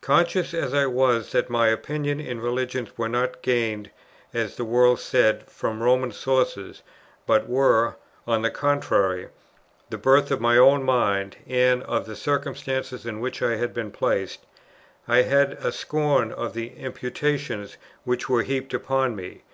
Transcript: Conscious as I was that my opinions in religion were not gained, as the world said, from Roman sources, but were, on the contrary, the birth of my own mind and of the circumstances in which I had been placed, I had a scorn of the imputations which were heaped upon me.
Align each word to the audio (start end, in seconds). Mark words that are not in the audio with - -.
Conscious 0.00 0.52
as 0.52 0.74
I 0.74 0.86
was 0.86 1.30
that 1.30 1.48
my 1.48 1.68
opinions 1.68 2.26
in 2.26 2.40
religion 2.40 2.88
were 2.96 3.08
not 3.08 3.40
gained, 3.40 3.88
as 4.34 4.56
the 4.56 4.64
world 4.64 4.98
said, 4.98 5.46
from 5.48 5.80
Roman 5.80 6.10
sources, 6.10 6.82
but 7.24 7.48
were, 7.48 7.94
on 8.26 8.42
the 8.42 8.50
contrary, 8.50 9.28
the 9.88 9.96
birth 9.96 10.32
of 10.32 10.40
my 10.40 10.56
own 10.58 10.82
mind 10.82 11.36
and 11.46 11.84
of 11.84 12.06
the 12.06 12.16
circumstances 12.16 13.06
in 13.06 13.20
which 13.20 13.42
I 13.42 13.58
had 13.58 13.72
been 13.72 13.92
placed, 13.92 14.40
I 15.06 15.22
had 15.22 15.52
a 15.52 15.70
scorn 15.70 16.32
of 16.32 16.52
the 16.52 16.70
imputations 16.70 17.76
which 18.02 18.28
were 18.28 18.42
heaped 18.42 18.74
upon 18.74 19.14
me. 19.14 19.44